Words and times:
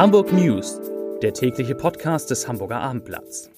Hamburg 0.00 0.32
News, 0.32 0.80
der 1.20 1.34
tägliche 1.34 1.74
Podcast 1.74 2.30
des 2.30 2.48
Hamburger 2.48 2.80
Abendblatts. 2.80 3.50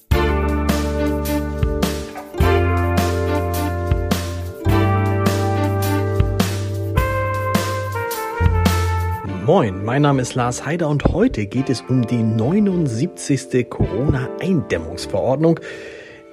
Moin, 9.45 9.85
mein 9.85 10.01
Name 10.01 10.21
ist 10.21 10.35
Lars 10.35 10.65
Heider 10.65 10.89
und 10.89 11.05
heute 11.05 11.45
geht 11.45 11.69
es 11.69 11.79
um 11.79 12.05
die 12.05 12.21
79. 12.21 13.69
Corona-Eindämmungsverordnung, 13.69 15.61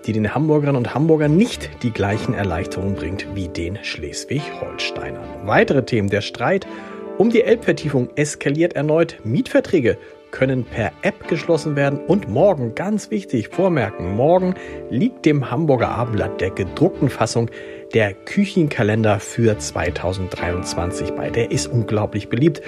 die 0.06 0.12
den 0.12 0.34
Hamburgerinnen 0.34 0.78
und 0.78 0.92
Hamburgern 0.92 1.36
nicht 1.36 1.70
die 1.84 1.92
gleichen 1.92 2.34
Erleichterungen 2.34 2.96
bringt 2.96 3.28
wie 3.36 3.46
den 3.46 3.78
Schleswig-Holsteinern. 3.80 5.46
Weitere 5.46 5.84
Themen, 5.84 6.10
der 6.10 6.22
Streit 6.22 6.66
um 7.20 7.28
die 7.28 7.42
Elbvertiefung 7.42 8.08
eskaliert 8.16 8.72
erneut. 8.72 9.18
Mietverträge 9.24 9.98
können 10.30 10.64
per 10.64 10.90
App 11.02 11.28
geschlossen 11.28 11.76
werden 11.76 11.98
und 12.06 12.30
morgen, 12.30 12.74
ganz 12.74 13.10
wichtig, 13.10 13.48
vormerken, 13.48 14.14
morgen 14.16 14.54
liegt 14.88 15.26
dem 15.26 15.50
Hamburger 15.50 15.90
Abendblatt 15.90 16.40
der 16.40 16.48
gedruckten 16.48 17.10
Fassung 17.10 17.50
der 17.92 18.14
Küchenkalender 18.14 19.20
für 19.20 19.58
2023 19.58 21.10
bei. 21.10 21.28
Der 21.28 21.50
ist 21.50 21.66
unglaublich 21.66 22.30
beliebt 22.30 22.62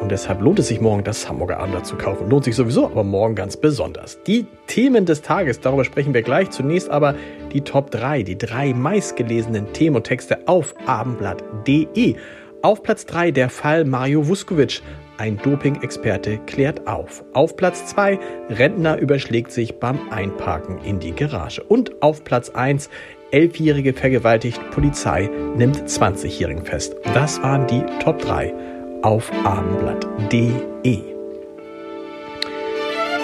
und 0.00 0.10
deshalb 0.10 0.40
lohnt 0.40 0.60
es 0.60 0.68
sich 0.68 0.80
morgen, 0.80 1.04
das 1.04 1.28
Hamburger 1.28 1.58
Abendblatt 1.58 1.86
zu 1.86 1.96
kaufen. 1.96 2.30
Lohnt 2.30 2.44
sich 2.44 2.56
sowieso, 2.56 2.86
aber 2.86 3.04
morgen 3.04 3.34
ganz 3.34 3.58
besonders. 3.58 4.22
Die 4.22 4.46
Themen 4.68 5.04
des 5.04 5.20
Tages, 5.20 5.60
darüber 5.60 5.84
sprechen 5.84 6.14
wir 6.14 6.22
gleich. 6.22 6.48
Zunächst 6.48 6.88
aber 6.88 7.14
die 7.52 7.60
Top 7.60 7.90
3, 7.90 8.22
die 8.22 8.38
drei 8.38 8.72
meistgelesenen 8.72 9.74
Themen 9.74 9.96
und 9.96 10.04
Texte 10.04 10.48
auf 10.48 10.74
abendblatt.de. 10.86 12.16
Auf 12.62 12.84
Platz 12.84 13.06
3 13.06 13.32
der 13.32 13.50
Fall 13.50 13.84
Mario 13.84 14.28
Vuskovic. 14.28 14.82
Ein 15.18 15.36
Doping-Experte 15.36 16.38
klärt 16.46 16.86
auf. 16.86 17.24
Auf 17.32 17.56
Platz 17.56 17.86
2 17.86 18.20
Rentner 18.50 18.98
überschlägt 18.98 19.50
sich 19.50 19.80
beim 19.80 19.98
Einparken 20.10 20.78
in 20.84 21.00
die 21.00 21.12
Garage. 21.12 21.62
Und 21.64 22.00
auf 22.02 22.22
Platz 22.22 22.50
1 22.50 22.88
Elfjährige 23.32 23.94
vergewaltigt, 23.94 24.60
Polizei 24.70 25.28
nimmt 25.56 25.76
20-Jährigen 25.76 26.64
fest. 26.64 26.94
Das 27.14 27.42
waren 27.42 27.66
die 27.66 27.82
Top 28.00 28.20
3 28.20 28.54
auf 29.02 29.32
abendblatt.de. 29.44 31.11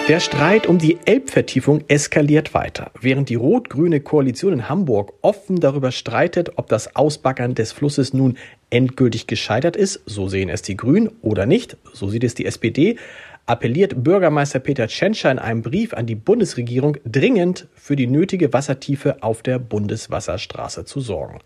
Der 0.09 0.19
Streit 0.19 0.65
um 0.65 0.79
die 0.79 0.97
Elbvertiefung 1.05 1.83
eskaliert 1.87 2.55
weiter. 2.55 2.89
Während 2.99 3.29
die 3.29 3.35
rot-grüne 3.35 3.99
Koalition 3.99 4.53
in 4.53 4.67
Hamburg 4.67 5.13
offen 5.21 5.59
darüber 5.59 5.91
streitet, 5.91 6.53
ob 6.55 6.67
das 6.67 6.95
Ausbaggern 6.95 7.53
des 7.53 7.73
Flusses 7.73 8.11
nun 8.11 8.35
endgültig 8.71 9.27
gescheitert 9.27 9.75
ist, 9.75 10.01
so 10.07 10.27
sehen 10.27 10.49
es 10.49 10.63
die 10.63 10.75
Grünen, 10.75 11.11
oder 11.21 11.45
nicht, 11.45 11.77
so 11.93 12.09
sieht 12.09 12.23
es 12.23 12.33
die 12.33 12.47
SPD, 12.47 12.97
appelliert 13.45 14.03
Bürgermeister 14.03 14.57
Peter 14.57 14.87
Tschentscher 14.87 15.29
in 15.29 15.37
einem 15.37 15.61
Brief 15.61 15.93
an 15.93 16.07
die 16.07 16.15
Bundesregierung 16.15 16.97
dringend 17.05 17.67
für 17.75 17.95
die 17.95 18.07
nötige 18.07 18.51
Wassertiefe 18.51 19.21
auf 19.21 19.43
der 19.43 19.59
Bundeswasserstraße 19.59 20.85
zu 20.85 21.01
sorgen. 21.01 21.37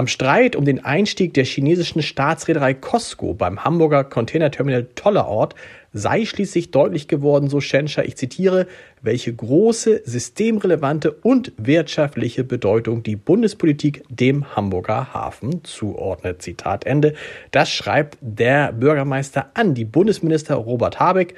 Am 0.00 0.06
Streit 0.06 0.56
um 0.56 0.64
den 0.64 0.82
Einstieg 0.82 1.34
der 1.34 1.44
chinesischen 1.44 2.00
Staatsreederei 2.00 2.72
Costco 2.72 3.34
beim 3.34 3.66
Hamburger 3.66 4.02
Containerterminal 4.02 4.86
Tollerort 4.94 5.54
sei 5.92 6.24
schließlich 6.24 6.70
deutlich 6.70 7.06
geworden, 7.06 7.50
so 7.50 7.60
Schenscher, 7.60 8.06
ich 8.06 8.16
zitiere, 8.16 8.66
welche 9.02 9.34
große, 9.34 10.00
systemrelevante 10.06 11.12
und 11.12 11.52
wirtschaftliche 11.58 12.44
Bedeutung 12.44 13.02
die 13.02 13.14
Bundespolitik 13.14 14.02
dem 14.08 14.56
Hamburger 14.56 15.12
Hafen 15.12 15.64
zuordnet. 15.64 16.40
Zitat 16.40 16.86
Ende. 16.86 17.12
Das 17.50 17.70
schreibt 17.70 18.16
der 18.22 18.72
Bürgermeister 18.72 19.50
an 19.52 19.74
die 19.74 19.84
Bundesminister 19.84 20.54
Robert 20.54 20.98
Habeck, 20.98 21.34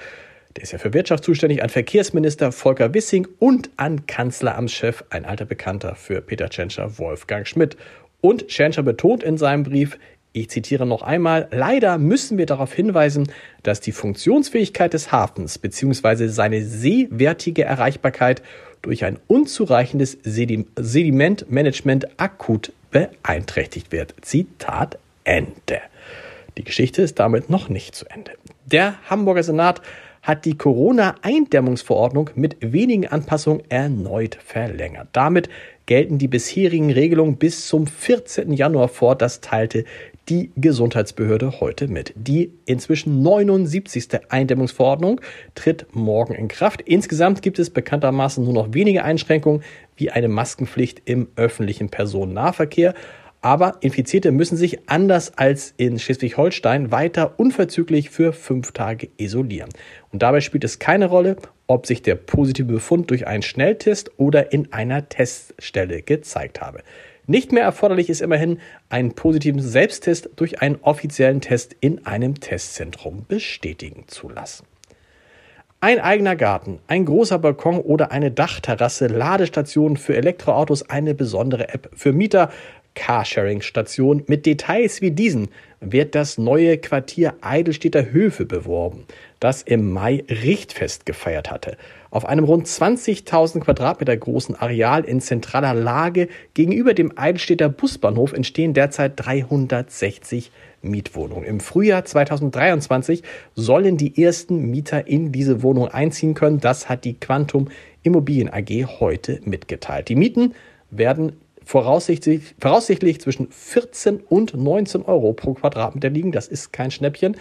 der 0.55 0.65
ist 0.65 0.73
ja 0.73 0.79
für 0.79 0.93
Wirtschaft 0.93 1.25
zuständig, 1.25 1.63
an 1.63 1.71
Verkehrsminister 1.71 2.53
Volker 2.53 2.93
Wissing 2.93 3.27
und 3.39 3.71
an 3.79 4.07
Kanzleramtschef, 4.07 5.03
ein 5.09 5.25
alter 5.25 5.47
Bekannter 5.47 5.95
für 5.95 6.21
Peter 6.21 6.51
Tschentscher, 6.51 6.99
Wolfgang 6.99 7.49
Schmidt. 7.49 7.77
Und 8.23 8.49
Tschentscher 8.49 8.85
betont 8.85 9.23
in 9.23 9.37
seinem 9.37 9.65
Brief, 9.65 9.99
ich 10.33 10.49
zitiere 10.49 10.87
noch 10.87 11.03
einmal, 11.03 11.49
leider 11.51 11.99
müssen 11.99 12.39
wir 12.39 12.47
darauf 12.47 12.73
hinweisen, 12.73 13.31
dass 13.63 13.81
die 13.81 13.93
Funktionsfähigkeit 13.93 14.95
des 14.95 15.13
Hafens 15.13 15.59
bzw. 15.59 16.29
seine 16.29 16.65
seewertige 16.65 17.65
Erreichbarkeit 17.65 18.43
durch 18.81 19.05
ein 19.05 19.19
unzureichendes 19.27 20.17
Sedimentmanagement 20.23 22.19
akut 22.19 22.73
beeinträchtigt 22.91 23.93
wird. 23.93 24.15
Zitat 24.23 24.99
Ende. 25.25 25.81
Die 26.57 26.65
Geschichte 26.65 27.03
ist 27.03 27.19
damit 27.19 27.51
noch 27.51 27.69
nicht 27.69 27.95
zu 27.95 28.07
Ende. 28.09 28.33
Der 28.67 28.95
Hamburger 29.11 29.43
Senat 29.43 29.83
hat 30.23 30.45
die 30.45 30.57
Corona-Eindämmungsverordnung 30.57 32.31
mit 32.37 32.57
wenigen 32.61 33.09
Anpassungen 33.09 33.63
erneut 33.69 34.37
verlängert. 34.37 35.09
Damit 35.13 35.49
gelten 35.87 36.19
die 36.19 36.29
bisherigen 36.29 36.93
Regelungen 36.93 37.37
bis 37.37 37.67
zum 37.67 37.89
14. 37.89 38.53
Januar 38.53 38.87
fort. 38.89 39.21
Das 39.21 39.41
teilte 39.41 39.85
die 40.29 40.53
Gesundheitsbehörde 40.57 41.61
heute 41.61 41.89
mit. 41.89 42.13
Die 42.15 42.53
inzwischen 42.67 43.23
79. 43.23 44.31
Eindämmungsverordnung 44.31 45.21
tritt 45.57 45.87
morgen 45.93 46.35
in 46.35 46.47
Kraft. 46.47 46.83
Insgesamt 46.83 47.43
gibt 47.43 47.59
es 47.59 47.71
bekanntermaßen 47.71 48.45
nur 48.45 48.55
noch 48.55 48.73
wenige 48.73 49.03
Einschränkungen 49.03 49.65
wie 49.97 50.11
eine 50.11 50.29
Maskenpflicht 50.29 51.03
im 51.05 51.29
öffentlichen 51.35 51.89
Personennahverkehr. 51.89 52.95
Aber 53.43 53.79
Infizierte 53.81 54.31
müssen 54.31 54.57
sich 54.57 54.89
anders 54.89 55.37
als 55.37 55.75
in 55.77 55.99
Schleswig-Holstein 55.99 56.93
weiter 56.93 57.41
unverzüglich 57.41 58.09
für 58.09 58.33
fünf 58.33 58.71
Tage 58.71 59.09
isolieren. 59.17 59.71
Und 60.13 60.23
dabei 60.23 60.41
spielt 60.41 60.63
es 60.63 60.79
keine 60.79 61.07
Rolle, 61.07 61.37
ob 61.67 61.87
sich 61.87 62.03
der 62.03 62.15
positive 62.15 62.73
Befund 62.73 63.11
durch 63.11 63.27
einen 63.27 63.43
Schnelltest 63.43 64.13
oder 64.17 64.53
in 64.53 64.73
einer 64.73 65.09
Teststelle 65.09 66.03
gezeigt 66.03 66.61
habe. 66.61 66.83
Nicht 67.27 67.51
mehr 67.51 67.65
erforderlich 67.65 68.11
ist 68.11 68.21
immerhin, 68.21 68.61
einen 68.89 69.15
positiven 69.15 69.61
Selbsttest 69.61 70.31
durch 70.37 70.63
einen 70.63 70.79
offiziellen 70.83 71.41
Test 71.41 71.75
in 71.81 72.07
einem 72.07 72.39
Testzentrum 72.39 73.25
bestätigen 73.27 74.05
zu 74.07 74.29
lassen. 74.29 74.67
Ein 75.81 75.99
eigener 75.99 76.37
Garten, 76.37 76.79
ein 76.87 77.05
großer 77.07 77.41
Balkon 77.41 77.81
oder 77.81 78.13
eine 78.13 78.31
Dachterrasse, 78.31 79.09
Ladestationen 79.09 79.97
für 79.97 80.15
Elektroautos, 80.15 80.89
eine 80.89 81.13
besondere 81.13 81.71
App 81.71 81.91
für 81.95 82.13
Mieter, 82.13 82.53
Carsharing-Station 82.95 84.25
mit 84.27 84.47
Details 84.47 85.01
wie 85.01 85.11
diesen 85.11 85.49
wird 85.81 86.15
das 86.15 86.39
neue 86.39 86.79
Quartier 86.79 87.35
Eidelstädter 87.41 88.13
Höfe 88.13 88.47
beworben, 88.47 89.05
das 89.41 89.63
im 89.63 89.91
Mai 89.91 90.25
Richtfest 90.29 91.07
gefeiert 91.07 91.51
hatte. 91.51 91.77
Auf 92.11 92.25
einem 92.25 92.45
rund 92.45 92.67
20.000 92.67 93.61
Quadratmeter 93.61 94.17
großen 94.17 94.55
Areal 94.55 95.05
in 95.05 95.21
zentraler 95.21 95.75
Lage 95.75 96.29
gegenüber 96.55 96.95
dem 96.95 97.17
Eidelstädter 97.17 97.69
Busbahnhof 97.69 98.33
entstehen 98.33 98.75
derzeit 98.75 99.15
360 99.17 100.53
Mietwohnungen. 100.83 101.45
Im 101.45 101.61
Frühjahr 101.61 102.05
2023 102.05 103.23
sollen 103.55 103.97
die 103.97 104.23
ersten 104.23 104.71
Mieter 104.71 105.07
in 105.07 105.33
diese 105.33 105.63
Wohnung 105.63 105.89
einziehen 105.89 106.35
können. 106.35 106.61
Das 106.61 106.89
hat 106.89 107.05
die 107.05 107.15
Quantum 107.15 107.69
Immobilien 108.03 108.53
AG 108.53 109.01
heute 109.01 109.41
mitgeteilt. 109.45 110.09
Die 110.09 110.17
Mieten 110.17 110.55
werden 110.91 111.33
voraussichtlich, 111.65 112.55
voraussichtlich 112.59 113.21
zwischen 113.21 113.49
14 113.51 114.21
und 114.21 114.55
19 114.55 115.03
Euro 115.03 115.33
pro 115.33 115.55
Quadratmeter 115.55 116.11
liegen. 116.11 116.33
Das 116.33 116.49
ist 116.49 116.73
kein 116.73 116.91
Schnäppchen. 116.91 117.37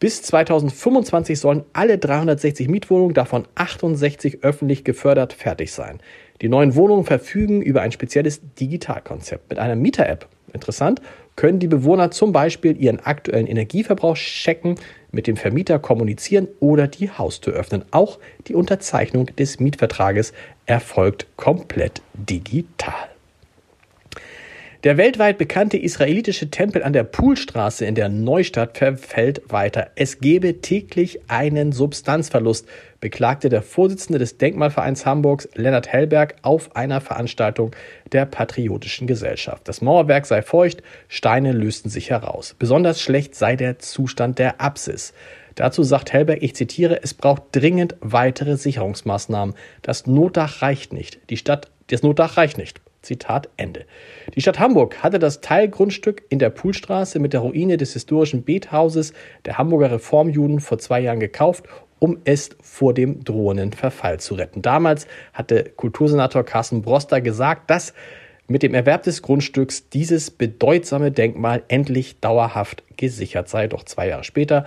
Bis 0.00 0.22
2025 0.22 1.38
sollen 1.38 1.64
alle 1.74 1.98
360 1.98 2.68
Mietwohnungen, 2.68 3.12
davon 3.12 3.46
68 3.54 4.42
öffentlich 4.42 4.82
gefördert, 4.82 5.34
fertig 5.34 5.72
sein. 5.72 6.00
Die 6.40 6.48
neuen 6.48 6.74
Wohnungen 6.74 7.04
verfügen 7.04 7.60
über 7.60 7.82
ein 7.82 7.92
spezielles 7.92 8.40
Digitalkonzept. 8.58 9.50
Mit 9.50 9.58
einer 9.58 9.76
Mieter-App, 9.76 10.26
interessant, 10.54 11.02
können 11.36 11.58
die 11.58 11.68
Bewohner 11.68 12.10
zum 12.10 12.32
Beispiel 12.32 12.80
ihren 12.80 13.00
aktuellen 13.00 13.46
Energieverbrauch 13.46 14.16
checken, 14.16 14.76
mit 15.12 15.26
dem 15.26 15.36
Vermieter 15.36 15.78
kommunizieren 15.78 16.48
oder 16.60 16.88
die 16.88 17.10
Haustür 17.10 17.52
öffnen. 17.52 17.84
Auch 17.90 18.18
die 18.46 18.54
Unterzeichnung 18.54 19.26
des 19.36 19.60
Mietvertrages 19.60 20.32
erfolgt 20.64 21.26
komplett 21.36 22.00
digital. 22.14 23.09
Der 24.82 24.96
weltweit 24.96 25.36
bekannte 25.36 25.76
israelitische 25.76 26.50
Tempel 26.50 26.82
an 26.82 26.94
der 26.94 27.04
Poolstraße 27.04 27.84
in 27.84 27.94
der 27.94 28.08
Neustadt 28.08 28.78
verfällt 28.78 29.42
weiter. 29.48 29.90
Es 29.94 30.20
gebe 30.20 30.62
täglich 30.62 31.20
einen 31.28 31.72
Substanzverlust, 31.72 32.66
beklagte 32.98 33.50
der 33.50 33.60
Vorsitzende 33.60 34.18
des 34.18 34.38
Denkmalvereins 34.38 35.04
Hamburgs, 35.04 35.50
Lennart 35.54 35.88
Hellberg, 35.88 36.36
auf 36.40 36.74
einer 36.76 37.02
Veranstaltung 37.02 37.72
der 38.12 38.24
Patriotischen 38.24 39.06
Gesellschaft. 39.06 39.68
Das 39.68 39.82
Mauerwerk 39.82 40.24
sei 40.24 40.40
feucht, 40.40 40.82
Steine 41.08 41.52
lösten 41.52 41.90
sich 41.90 42.08
heraus. 42.08 42.56
Besonders 42.58 43.02
schlecht 43.02 43.34
sei 43.34 43.56
der 43.56 43.80
Zustand 43.80 44.38
der 44.38 44.62
Apsis. 44.62 45.12
Dazu 45.56 45.82
sagt 45.82 46.14
Hellberg, 46.14 46.42
ich 46.42 46.54
zitiere, 46.54 47.02
es 47.02 47.12
braucht 47.12 47.42
dringend 47.52 47.96
weitere 48.00 48.56
Sicherungsmaßnahmen. 48.56 49.54
Das 49.82 50.06
Notdach 50.06 50.62
reicht 50.62 50.94
nicht. 50.94 51.18
Die 51.28 51.36
Stadt, 51.36 51.70
das 51.88 52.02
Notdach 52.02 52.38
reicht 52.38 52.56
nicht. 52.56 52.80
Zitat 53.02 53.48
Ende. 53.56 53.84
Die 54.34 54.40
Stadt 54.40 54.58
Hamburg 54.58 55.02
hatte 55.02 55.18
das 55.18 55.40
Teilgrundstück 55.40 56.22
in 56.28 56.38
der 56.38 56.50
Poolstraße 56.50 57.18
mit 57.18 57.32
der 57.32 57.40
Ruine 57.40 57.76
des 57.76 57.92
historischen 57.92 58.44
Bethauses 58.44 59.12
der 59.44 59.58
Hamburger 59.58 59.92
Reformjuden 59.92 60.60
vor 60.60 60.78
zwei 60.78 61.00
Jahren 61.00 61.20
gekauft 61.20 61.66
um 62.00 62.18
es 62.24 62.50
vor 62.60 62.94
dem 62.94 63.22
drohenden 63.22 63.72
Verfall 63.72 64.18
zu 64.18 64.34
retten. 64.34 64.62
Damals 64.62 65.06
hatte 65.32 65.64
Kultursenator 65.76 66.44
Carsten 66.44 66.82
Broster 66.82 67.20
gesagt, 67.20 67.70
dass 67.70 67.94
mit 68.48 68.64
dem 68.64 68.74
Erwerb 68.74 69.04
des 69.04 69.22
Grundstücks 69.22 69.88
dieses 69.90 70.30
bedeutsame 70.30 71.12
Denkmal 71.12 71.62
endlich 71.68 72.18
dauerhaft 72.18 72.82
gesichert 72.96 73.48
sei. 73.48 73.68
Doch 73.68 73.84
zwei 73.84 74.08
Jahre 74.08 74.24
später 74.24 74.66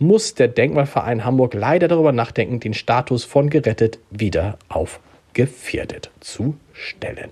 muss 0.00 0.34
der 0.34 0.48
Denkmalverein 0.48 1.24
Hamburg 1.24 1.54
leider 1.54 1.86
darüber 1.86 2.12
nachdenken, 2.12 2.58
den 2.58 2.74
Status 2.74 3.24
von 3.24 3.50
gerettet 3.50 3.98
wieder 4.10 4.58
auf 4.68 4.98
gefährdet 5.34 6.10
zu 6.18 6.56
stellen. 6.72 7.30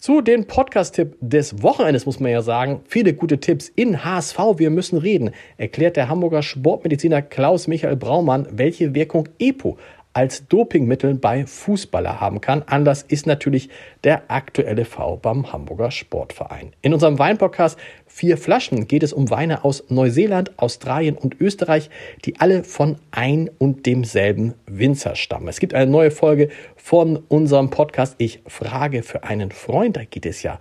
Zu 0.00 0.22
den 0.22 0.46
Podcast-Tipp 0.46 1.18
des 1.20 1.62
Wochenendes 1.62 2.06
muss 2.06 2.20
man 2.20 2.32
ja 2.32 2.40
sagen, 2.40 2.80
viele 2.88 3.12
gute 3.12 3.38
Tipps 3.38 3.68
in 3.68 4.02
HSV, 4.02 4.38
wir 4.56 4.70
müssen 4.70 4.96
reden, 4.96 5.32
erklärt 5.58 5.98
der 5.98 6.08
Hamburger 6.08 6.42
Sportmediziner 6.42 7.20
Klaus 7.20 7.68
Michael 7.68 7.96
Braumann, 7.96 8.48
welche 8.50 8.94
Wirkung 8.94 9.28
EPO 9.38 9.76
als 10.14 10.48
Dopingmittel 10.48 11.16
bei 11.16 11.44
Fußballer 11.44 12.18
haben 12.18 12.40
kann. 12.40 12.62
Anders 12.66 13.02
ist 13.02 13.26
natürlich 13.26 13.68
der 14.02 14.22
aktuelle 14.28 14.86
V 14.86 15.16
beim 15.16 15.52
Hamburger 15.52 15.90
Sportverein. 15.90 16.72
In 16.80 16.94
unserem 16.94 17.18
Weinpodcast 17.18 17.78
Vier 18.20 18.36
Flaschen 18.36 18.86
geht 18.86 19.02
es 19.02 19.14
um 19.14 19.30
Weine 19.30 19.64
aus 19.64 19.84
Neuseeland, 19.88 20.58
Australien 20.58 21.16
und 21.16 21.40
Österreich, 21.40 21.88
die 22.26 22.38
alle 22.38 22.64
von 22.64 22.96
ein 23.12 23.48
und 23.56 23.86
demselben 23.86 24.52
Winzer 24.66 25.16
stammen. 25.16 25.48
Es 25.48 25.58
gibt 25.58 25.72
eine 25.72 25.90
neue 25.90 26.10
Folge 26.10 26.50
von 26.76 27.16
unserem 27.16 27.70
Podcast 27.70 28.16
Ich 28.18 28.42
frage 28.46 29.02
für 29.02 29.24
einen 29.24 29.50
Freund. 29.52 29.96
Da 29.96 30.04
geht 30.04 30.26
es 30.26 30.42
ja 30.42 30.60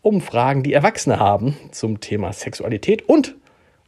um 0.00 0.22
Fragen, 0.22 0.62
die 0.62 0.72
Erwachsene 0.72 1.18
haben 1.18 1.54
zum 1.70 2.00
Thema 2.00 2.32
Sexualität 2.32 3.06
und 3.06 3.34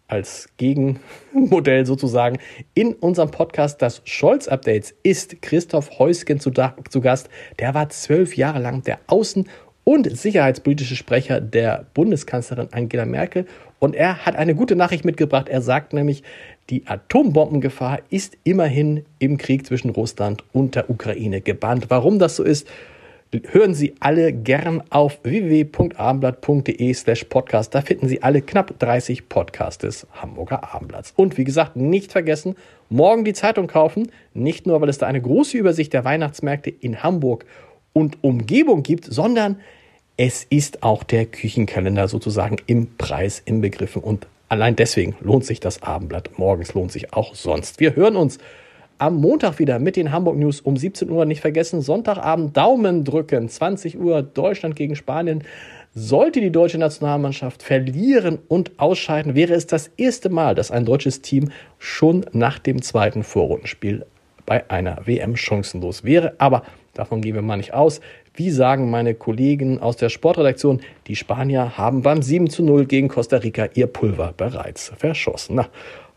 als 0.06 0.50
Gegenmodell 0.58 1.86
sozusagen 1.86 2.38
in 2.74 2.92
unserem 2.92 3.30
Podcast 3.30 3.80
das 3.80 4.02
Scholz-Updates 4.04 4.94
ist 5.02 5.40
Christoph 5.40 5.98
Heusgen 5.98 6.40
zu, 6.40 6.50
zu, 6.50 7.00
Gast. 7.00 7.30
Der 7.58 7.72
war 7.72 7.88
zwölf 7.88 8.36
Jahre 8.36 8.58
lang 8.58 8.82
der 8.82 8.98
Außen- 9.06 9.46
und 9.88 10.14
sicherheitspolitische 10.14 10.96
Sprecher 10.96 11.40
der 11.40 11.86
Bundeskanzlerin 11.94 12.68
Angela 12.72 13.06
Merkel. 13.06 13.46
Und 13.78 13.96
er 13.96 14.26
hat 14.26 14.36
eine 14.36 14.54
gute 14.54 14.76
Nachricht 14.76 15.06
mitgebracht. 15.06 15.48
Er 15.48 15.62
sagt 15.62 15.94
nämlich, 15.94 16.22
die 16.68 16.86
Atombombengefahr 16.86 18.00
ist 18.10 18.36
immerhin 18.44 19.06
im 19.18 19.38
Krieg 19.38 19.64
zwischen 19.64 19.88
Russland 19.88 20.44
und 20.52 20.74
der 20.74 20.90
Ukraine 20.90 21.40
gebannt. 21.40 21.86
Warum 21.88 22.18
das 22.18 22.36
so 22.36 22.42
ist, 22.42 22.68
hören 23.50 23.72
Sie 23.72 23.94
alle 23.98 24.34
gern 24.34 24.82
auf 24.90 25.20
www.abendblatt.de 25.22 26.92
slash 26.92 27.24
podcast. 27.24 27.74
Da 27.74 27.80
finden 27.80 28.08
Sie 28.08 28.22
alle 28.22 28.42
knapp 28.42 28.78
30 28.78 29.30
Podcasts 29.30 29.78
des 29.78 30.06
Hamburger 30.12 30.74
Abendblatts. 30.74 31.14
Und 31.16 31.38
wie 31.38 31.44
gesagt, 31.44 31.76
nicht 31.76 32.12
vergessen, 32.12 32.56
morgen 32.90 33.24
die 33.24 33.32
Zeitung 33.32 33.68
kaufen. 33.68 34.12
Nicht 34.34 34.66
nur, 34.66 34.82
weil 34.82 34.90
es 34.90 34.98
da 34.98 35.06
eine 35.06 35.22
große 35.22 35.56
Übersicht 35.56 35.94
der 35.94 36.04
Weihnachtsmärkte 36.04 36.68
in 36.68 37.02
Hamburg 37.02 37.46
und 37.94 38.22
Umgebung 38.22 38.82
gibt, 38.82 39.06
sondern 39.06 39.56
es 40.18 40.44
ist 40.50 40.82
auch 40.82 41.04
der 41.04 41.26
Küchenkalender 41.26 42.08
sozusagen 42.08 42.56
im 42.66 42.96
Preis 42.96 43.40
inbegriffen. 43.44 44.02
Und 44.02 44.26
allein 44.48 44.74
deswegen 44.74 45.16
lohnt 45.20 45.44
sich 45.44 45.60
das 45.60 45.82
Abendblatt. 45.82 46.38
Morgens 46.38 46.74
lohnt 46.74 46.90
sich 46.90 47.14
auch 47.14 47.36
sonst. 47.36 47.78
Wir 47.78 47.94
hören 47.94 48.16
uns 48.16 48.38
am 48.98 49.20
Montag 49.20 49.60
wieder 49.60 49.78
mit 49.78 49.94
den 49.94 50.10
Hamburg 50.10 50.36
News 50.36 50.60
um 50.60 50.76
17 50.76 51.08
Uhr. 51.08 51.24
Nicht 51.24 51.40
vergessen, 51.40 51.82
Sonntagabend 51.82 52.56
Daumen 52.56 53.04
drücken. 53.04 53.48
20 53.48 53.96
Uhr 53.96 54.22
Deutschland 54.22 54.74
gegen 54.74 54.96
Spanien. 54.96 55.44
Sollte 55.94 56.40
die 56.40 56.50
deutsche 56.50 56.78
Nationalmannschaft 56.78 57.62
verlieren 57.62 58.40
und 58.48 58.72
ausscheiden, 58.78 59.36
wäre 59.36 59.54
es 59.54 59.68
das 59.68 59.88
erste 59.96 60.30
Mal, 60.30 60.56
dass 60.56 60.72
ein 60.72 60.84
deutsches 60.84 61.22
Team 61.22 61.50
schon 61.78 62.26
nach 62.32 62.58
dem 62.58 62.82
zweiten 62.82 63.22
Vorrundenspiel 63.22 64.04
bei 64.46 64.68
einer 64.68 65.06
WM 65.06 65.36
chancenlos 65.36 66.02
wäre. 66.02 66.34
Aber 66.38 66.64
davon 66.94 67.20
gehen 67.20 67.36
wir 67.36 67.42
mal 67.42 67.56
nicht 67.56 67.72
aus. 67.72 68.00
Wie 68.38 68.50
sagen 68.50 68.88
meine 68.88 69.16
Kollegen 69.16 69.80
aus 69.80 69.96
der 69.96 70.10
Sportredaktion, 70.10 70.80
die 71.08 71.16
Spanier 71.16 71.76
haben 71.76 72.02
beim 72.02 72.22
7 72.22 72.48
zu 72.48 72.62
0 72.62 72.86
gegen 72.86 73.08
Costa 73.08 73.38
Rica 73.38 73.68
ihr 73.74 73.88
Pulver 73.88 74.32
bereits 74.36 74.92
verschossen. 74.96 75.56
Na, 75.56 75.68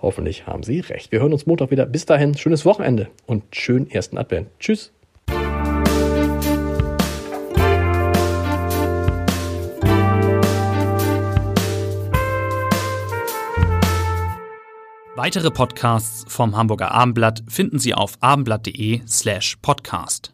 Hoffentlich 0.04 0.46
haben 0.46 0.62
Sie 0.62 0.82
recht. 0.82 1.12
Wir 1.12 1.20
hören 1.20 1.34
uns 1.34 1.48
Montag 1.48 1.72
wieder. 1.72 1.88
Bis 1.88 2.06
dahin, 2.06 2.38
schönes 2.38 2.64
Wochenende 2.64 3.08
und 3.26 3.44
schönen 3.56 3.90
ersten 3.90 4.20
Advent. 4.20 4.50
Tschüss. 4.60 4.92
Weitere 15.16 15.50
Podcasts 15.50 16.24
vom 16.28 16.56
Hamburger 16.56 16.92
Abendblatt 16.92 17.44
finden 17.48 17.80
Sie 17.80 17.96
auf 17.96 18.14
abendblatt.de 18.22 19.02
slash 19.08 19.58
podcast. 19.64 20.34